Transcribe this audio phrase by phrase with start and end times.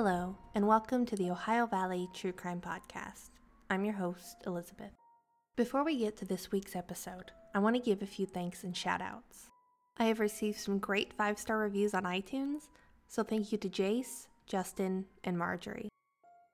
[0.00, 3.30] Hello, and welcome to the Ohio Valley True Crime Podcast.
[3.68, 4.92] I'm your host, Elizabeth.
[5.56, 8.76] Before we get to this week's episode, I want to give a few thanks and
[8.76, 9.50] shout outs.
[9.96, 12.68] I have received some great five star reviews on iTunes,
[13.08, 15.88] so thank you to Jace, Justin, and Marjorie.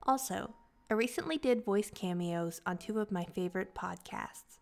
[0.07, 0.55] Also,
[0.89, 4.57] I recently did voice cameos on two of my favorite podcasts.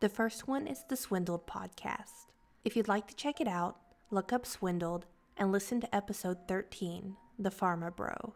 [0.00, 2.28] The first one is the Swindled podcast.
[2.64, 3.76] If you'd like to check it out,
[4.10, 5.04] look up Swindled
[5.36, 8.34] and listen to episode 13, The Pharma Bro.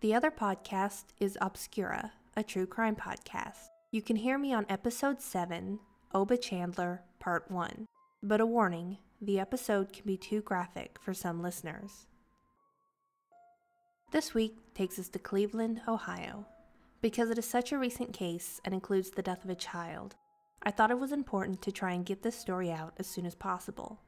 [0.00, 3.70] The other podcast is Obscura, a true crime podcast.
[3.90, 5.78] You can hear me on episode 7,
[6.12, 7.86] Oba Chandler, part 1.
[8.22, 12.06] But a warning the episode can be too graphic for some listeners.
[14.10, 16.44] This week takes us to Cleveland, Ohio.
[17.00, 20.14] Because it is such a recent case and includes the death of a child,
[20.62, 23.34] I thought it was important to try and get this story out as soon as
[23.34, 24.00] possible.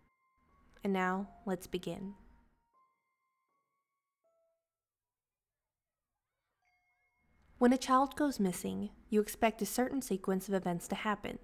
[0.84, 2.12] And now, let's begin.
[7.64, 11.38] When a child goes missing, you expect a certain sequence of events to happen.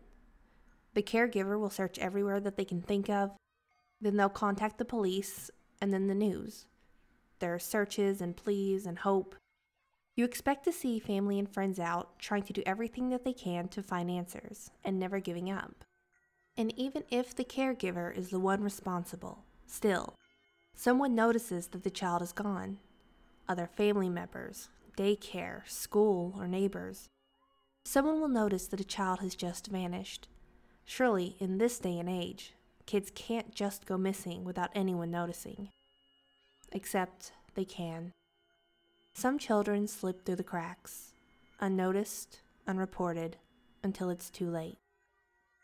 [0.92, 3.30] The caregiver will search everywhere that they can think of,
[4.02, 6.66] then they'll contact the police, and then the news.
[7.38, 9.34] There are searches and pleas and hope.
[10.14, 13.68] You expect to see family and friends out trying to do everything that they can
[13.68, 15.86] to find answers and never giving up.
[16.54, 20.16] And even if the caregiver is the one responsible, still,
[20.74, 22.76] someone notices that the child is gone.
[23.48, 27.08] Other family members, daycare, school, or neighbors.
[27.84, 30.28] Someone will notice that a child has just vanished.
[30.84, 32.54] Surely, in this day and age,
[32.86, 35.70] kids can't just go missing without anyone noticing
[36.72, 38.12] except they can.
[39.14, 41.12] Some children slip through the cracks,
[41.58, 43.36] unnoticed, unreported,
[43.82, 44.78] until it's too late.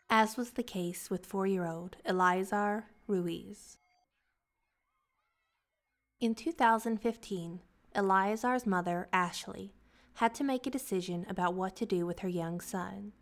[0.09, 3.77] As was the case with four year old Eliazar Ruiz.
[6.19, 7.59] In 2015,
[7.95, 9.73] Eliazar's mother, Ashley,
[10.15, 13.13] had to make a decision about what to do with her young son.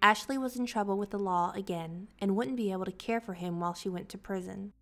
[0.00, 3.34] Ashley was in trouble with the law again and wouldn't be able to care for
[3.34, 4.72] him while she went to prison.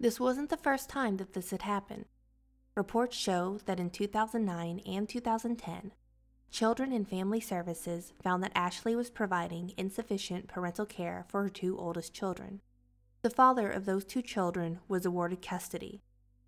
[0.00, 2.06] This wasn't the first time that this had happened.
[2.74, 5.92] Reports show that in 2009 and 2010,
[6.50, 11.78] Children and Family Services found that Ashley was providing insufficient parental care for her two
[11.78, 12.60] oldest children.
[13.22, 16.02] The father of those two children was awarded custody,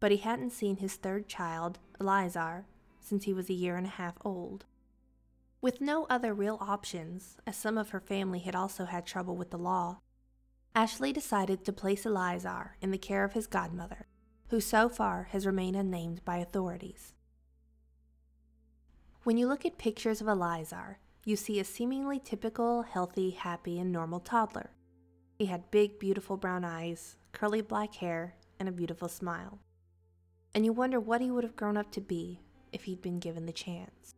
[0.05, 2.65] but he hadn't seen his third child, Eliazar,
[3.01, 4.67] since he was a year and a half old.
[5.63, 9.51] With no other real options, as some of her family had also had trouble with
[9.51, 10.01] the law,
[10.75, 14.07] Ashley decided to place Eliazar in the care of his godmother,
[14.49, 17.15] who so far has remained unnamed by authorities.
[19.23, 23.91] When you look at pictures of Eliazar, you see a seemingly typical, healthy, happy, and
[23.91, 24.73] normal toddler.
[25.39, 29.61] He had big, beautiful brown eyes, curly black hair, and a beautiful smile.
[30.55, 32.41] And you wonder what he would have grown up to be
[32.73, 34.15] if he'd been given the chance.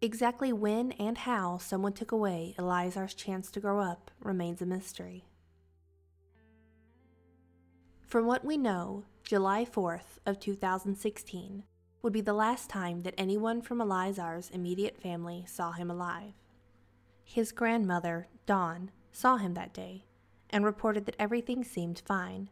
[0.00, 5.24] Exactly when and how someone took away Eliazar's chance to grow up remains a mystery.
[8.06, 11.64] From what we know, July 4th of 2016
[12.02, 16.34] would be the last time that anyone from Eliazar's immediate family saw him alive.
[17.24, 20.04] His grandmother, Dawn, saw him that day
[20.50, 22.50] and reported that everything seemed fine.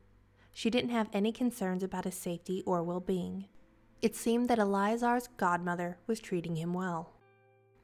[0.54, 3.48] She didn't have any concerns about his safety or well being.
[4.00, 7.12] It seemed that Eliazar's godmother was treating him well.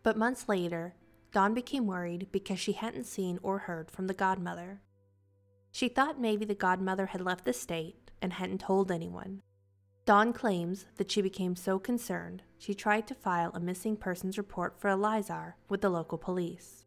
[0.04, 0.94] But months later,
[1.32, 4.80] Dawn became worried because she hadn't seen or heard from the godmother.
[5.72, 9.42] She thought maybe the godmother had left the state and hadn't told anyone.
[10.06, 14.80] Dawn claims that she became so concerned she tried to file a missing persons report
[14.80, 16.84] for Eliazar with the local police.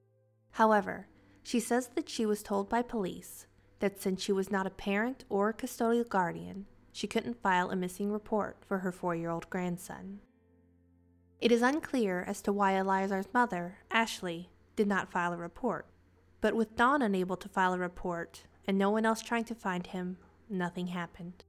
[0.52, 1.08] However,
[1.42, 3.48] she says that she was told by police
[3.84, 7.76] that since she was not a parent or a custodial guardian, she couldn't file a
[7.76, 10.22] missing report for her four year old grandson.
[11.42, 15.88] It is unclear as to why Eliazar's mother, Ashley, did not file a report,
[16.40, 19.86] but with Dawn unable to file a report and no one else trying to find
[19.86, 20.16] him,
[20.50, 21.44] nothing happened.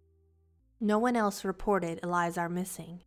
[0.80, 3.02] No one else reported Eliazar missing.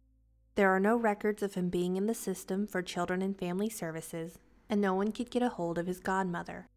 [0.56, 4.40] There are no records of him being in the system for children and family services,
[4.70, 6.70] and no one could get a hold of his godmother.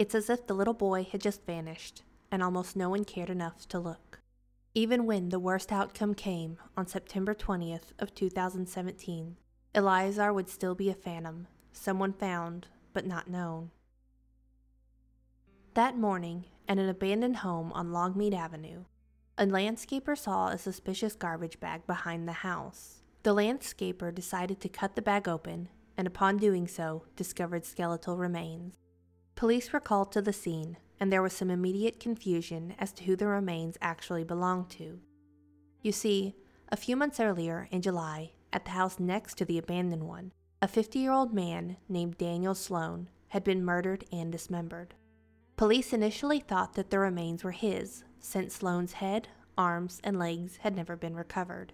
[0.00, 3.68] It's as if the little boy had just vanished, and almost no one cared enough
[3.68, 4.22] to look.
[4.74, 9.36] Even when the worst outcome came on September 20th of 2017,
[9.74, 13.72] Eliazar would still be a phantom, someone found but not known.
[15.74, 18.84] That morning, at an abandoned home on Longmead Avenue,
[19.36, 23.02] a landscaper saw a suspicious garbage bag behind the house.
[23.22, 25.68] The landscaper decided to cut the bag open
[25.98, 28.76] and, upon doing so, discovered skeletal remains.
[29.40, 33.16] Police were called to the scene, and there was some immediate confusion as to who
[33.16, 35.00] the remains actually belonged to.
[35.80, 36.36] You see,
[36.68, 40.68] A few months earlier, in July, at the house next to the abandoned one, a
[40.68, 44.92] 50 year old man named Daniel Sloan had been murdered and dismembered.
[45.56, 50.76] Police initially thought that the remains were his, since Sloan's head, arms, and legs had
[50.76, 51.72] never been recovered.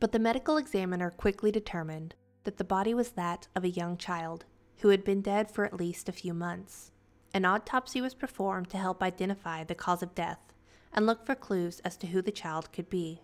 [0.00, 4.46] But the medical examiner quickly determined that the body was that of a young child
[4.80, 6.90] who had been dead for at least a few months.
[7.34, 10.54] An autopsy was performed to help identify the cause of death
[10.92, 13.22] and look for clues as to who the child could be.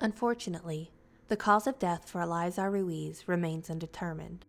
[0.00, 0.92] Unfortunately,
[1.28, 4.44] the cause of death for Eliazar Ruiz remains undetermined.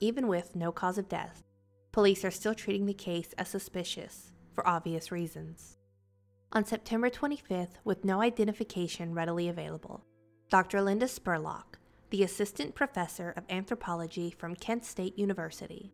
[0.00, 1.42] Even with no cause of death,
[1.92, 5.78] police are still treating the case as suspicious for obvious reasons.
[6.52, 10.04] On September 25th, with no identification readily available,
[10.50, 10.82] Dr.
[10.82, 11.78] Linda Spurlock,
[12.14, 15.92] the assistant professor of anthropology from Kent State University,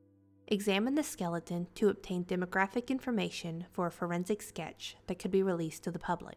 [0.49, 5.82] examined the skeleton to obtain demographic information for a forensic sketch that could be released
[5.82, 6.37] to the public.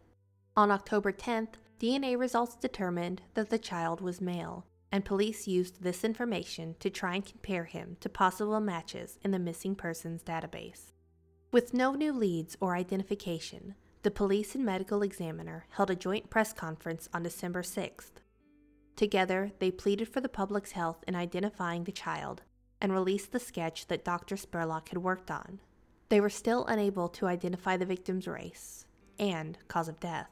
[0.56, 6.02] On October 10th, DNA results determined that the child was male, and police used this
[6.02, 10.94] information to try and compare him to possible matches in the missing persons database.
[11.52, 16.54] With no new leads or identification, the police and medical examiner held a joint press
[16.54, 18.23] conference on December 6th.
[18.96, 22.42] Together, they pleaded for the public's health in identifying the child
[22.80, 24.36] and released the sketch that Dr.
[24.36, 25.60] Spurlock had worked on.
[26.10, 28.86] They were still unable to identify the victim's race
[29.18, 30.30] and cause of death.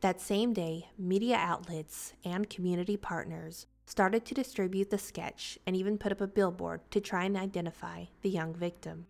[0.00, 5.98] That same day, media outlets and community partners started to distribute the sketch and even
[5.98, 9.06] put up a billboard to try and identify the young victim.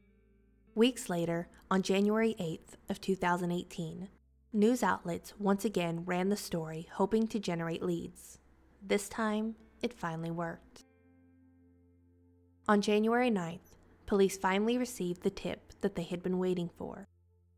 [0.75, 4.09] Weeks later, on January 8th of 2018,
[4.53, 8.39] news outlets once again ran the story hoping to generate leads.
[8.87, 10.85] This time, it finally worked.
[12.69, 17.09] On January 9th, police finally received the tip that they had been waiting for.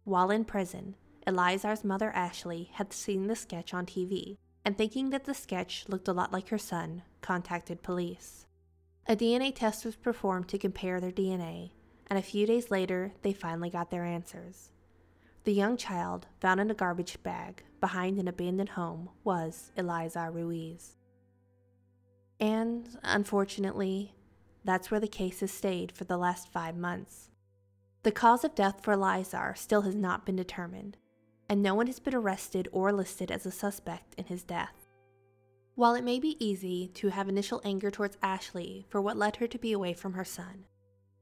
[0.05, 0.95] While in prison,
[1.27, 6.07] Eliazar's mother Ashley had seen the sketch on TV and thinking that the sketch looked
[6.07, 8.47] a lot like her son, contacted police.
[9.09, 11.73] A DNA test was performed to compare their DNA,
[12.07, 14.71] and a few days later, they finally got their answers.
[15.43, 20.97] The young child, found in a garbage bag behind an abandoned home, was Eliazar Ruiz.
[22.39, 24.15] And, unfortunately,
[24.65, 27.31] that's where the case has stayed for the last five months.
[28.03, 30.97] The cause of death for Eliazar still has not been determined,
[31.49, 34.87] and no one has been arrested or listed as a suspect in his death.
[35.77, 39.47] While it may be easy to have initial anger towards Ashley for what led her
[39.47, 40.65] to be away from her son,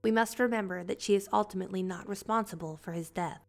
[0.02, 3.40] we must remember that she is ultimately not responsible for his death.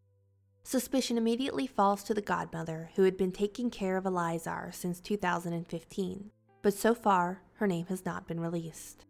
[0.63, 6.31] Suspicion immediately falls to the godmother who had been taking care of Eliazar since 2015,
[6.63, 9.05] but so far her name has not been released.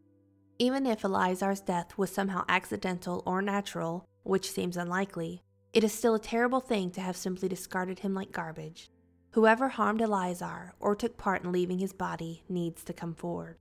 [0.58, 5.42] Even if Eliazar's death was somehow accidental or natural, which seems unlikely,
[5.74, 8.90] it is still a terrible thing to have simply discarded him like garbage.
[9.32, 13.58] Whoever harmed Eliazar or took part in leaving his body needs to come forward.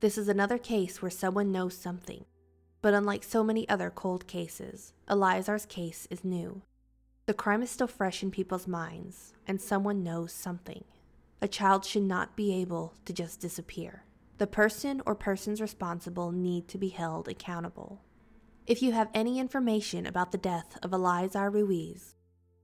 [0.00, 2.24] This is another case where someone knows something.
[2.80, 6.62] But unlike so many other cold cases, Eliazar's case is new.
[7.26, 10.84] The crime is still fresh in people's minds, and someone knows something.
[11.40, 14.04] A child should not be able to just disappear.
[14.38, 18.02] The person or persons responsible need to be held accountable.
[18.66, 22.14] If you have any information about the death of Eliazar Ruiz,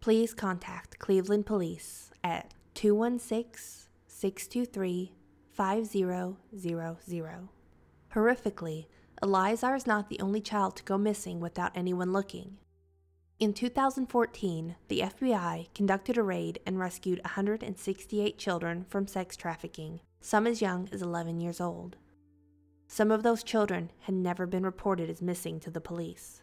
[0.00, 5.12] please contact Cleveland Police at 216 623
[5.52, 7.48] 5000.
[8.14, 8.86] Horrifically,
[9.22, 12.58] Eliazar is not the only child to go missing without anyone looking.
[13.40, 20.46] In 2014, the FBI conducted a raid and rescued 168 children from sex trafficking, some
[20.46, 21.96] as young as 11 years old.
[22.86, 26.42] Some of those children had never been reported as missing to the police.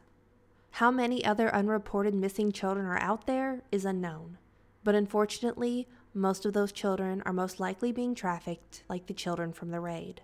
[0.72, 4.38] How many other unreported missing children are out there is unknown,
[4.84, 9.72] but unfortunately, most of those children are most likely being trafficked like the children from
[9.72, 10.22] the raid.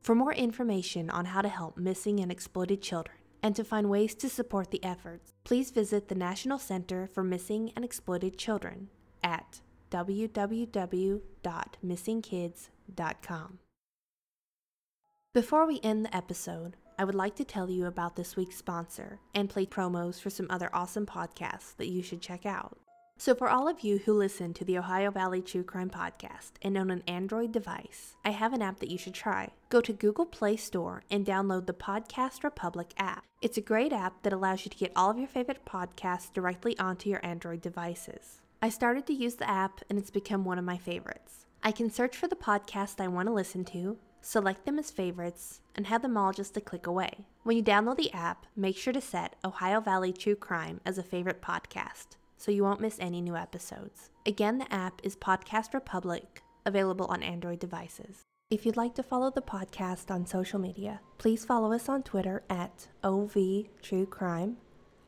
[0.00, 4.14] For more information on how to help missing and exploited children and to find ways
[4.16, 8.88] to support the efforts, please visit the National Center for Missing and Exploited Children
[9.22, 9.60] at
[15.32, 19.20] Before we end the episode, I would like to tell you about this week's sponsor
[19.34, 22.78] and play promos for some other awesome podcasts that you should check out.
[23.16, 26.76] So, for all of you who listen to the Ohio Valley True Crime Podcast and
[26.78, 29.50] own an Android device, I have an app that you should try.
[29.68, 33.24] Go to Google Play Store and download the Podcast Republic app.
[33.42, 36.78] It's a great app that allows you to get all of your favorite podcasts directly
[36.78, 38.40] onto your Android devices.
[38.62, 41.46] I started to use the app and it's become one of my favorites.
[41.62, 45.60] I can search for the podcast I want to listen to, select them as favorites,
[45.74, 47.26] and have them all just a click away.
[47.42, 51.02] When you download the app, make sure to set Ohio Valley True Crime as a
[51.02, 54.08] favorite podcast so you won't miss any new episodes.
[54.24, 58.22] Again, the app is Podcast Republic available on Android devices.
[58.50, 62.42] If you'd like to follow the podcast on social media, please follow us on Twitter
[62.48, 64.56] at OV True Crime,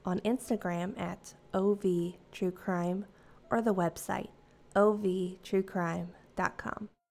[0.05, 3.07] on Instagram at OV True Crime,
[3.51, 4.29] or the website
[4.77, 6.22] ovtruecrime.com.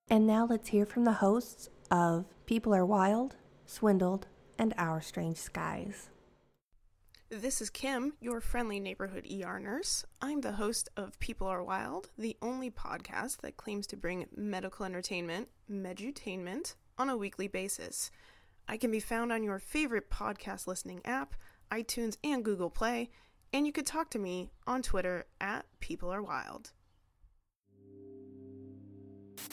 [0.09, 3.35] And now let's hear from the hosts of People Are Wild,
[3.65, 6.09] Swindled, and Our Strange Skies.
[7.29, 10.05] This is Kim, your friendly neighborhood ER nurse.
[10.21, 14.85] I'm the host of People Are Wild, the only podcast that claims to bring medical
[14.85, 18.11] entertainment, medutainment, on a weekly basis.
[18.67, 21.35] I can be found on your favorite podcast listening app,
[21.71, 23.09] iTunes, and Google Play,
[23.53, 26.73] and you could talk to me on Twitter at People Are Wild.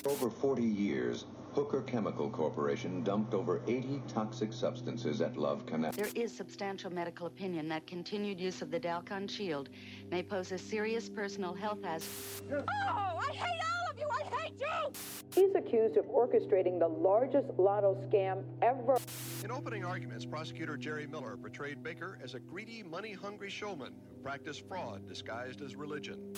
[0.04, 5.92] Over 40 years, Hooker Chemical Corporation dumped over 80 toxic substances at Love Canal.
[5.92, 9.68] There is substantial medical opinion that continued use of the Dalkon shield
[10.10, 12.08] may pose a serious personal health hazard.
[12.52, 14.06] Oh, I hate all of you!
[14.08, 14.92] I hate you!
[15.34, 18.98] He's accused of orchestrating the largest lotto scam ever.
[19.44, 24.16] In opening arguments, prosecutor Jerry Miller portrayed Bakker as a greedy, money hungry showman who
[24.22, 26.34] practiced fraud disguised as religion.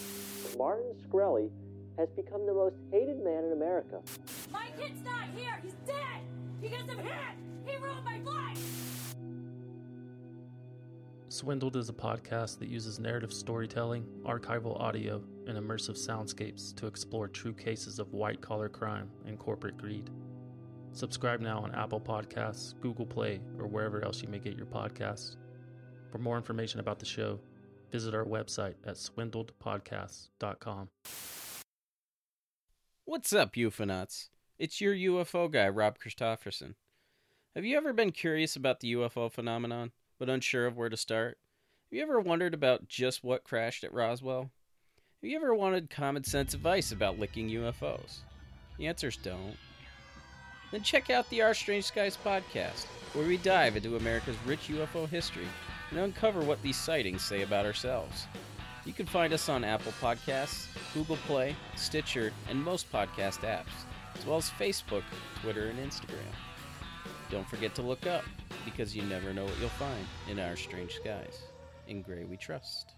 [0.57, 1.51] Martin Shkreli
[2.01, 4.01] has become the most hated man in America.
[4.51, 5.61] My kid's not here.
[5.63, 6.23] He's dead
[6.59, 7.63] because of him.
[7.67, 9.15] He ruined my life.
[11.29, 17.29] Swindled is a podcast that uses narrative storytelling, archival audio, and immersive soundscapes to explore
[17.29, 20.09] true cases of white collar crime and corporate greed.
[20.93, 25.37] Subscribe now on Apple Podcasts, Google Play, or wherever else you may get your podcasts.
[26.11, 27.39] For more information about the show,
[27.93, 30.89] visit our website at swindledpodcasts.com.
[33.11, 34.29] What's up, UFOnauts?
[34.57, 36.75] It's your UFO guy, Rob Christofferson.
[37.57, 39.91] Have you ever been curious about the UFO phenomenon,
[40.21, 41.37] but unsure of where to start?
[41.91, 44.43] Have you ever wondered about just what crashed at Roswell?
[44.43, 48.19] Have you ever wanted common sense advice about licking UFOs?
[48.79, 49.57] The answer's don't.
[50.71, 55.09] Then check out the Our Strange Skies podcast, where we dive into America's rich UFO
[55.09, 55.49] history
[55.91, 58.29] and uncover what these sightings say about ourselves.
[58.91, 63.87] You can find us on Apple Podcasts, Google Play, Stitcher, and most podcast apps,
[64.19, 65.05] as well as Facebook,
[65.41, 66.35] Twitter, and Instagram.
[67.31, 68.25] Don't forget to look up,
[68.65, 71.43] because you never know what you'll find in our strange skies.
[71.87, 72.95] In Gray we trust.